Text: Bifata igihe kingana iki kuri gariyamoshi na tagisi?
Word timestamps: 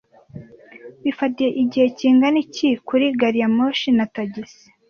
Bifata 1.03 1.43
igihe 1.63 1.87
kingana 1.97 2.37
iki 2.45 2.69
kuri 2.87 3.05
gariyamoshi 3.19 3.87
na 3.97 4.05
tagisi? 4.13 4.63